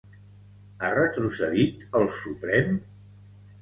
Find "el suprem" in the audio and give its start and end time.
2.03-2.77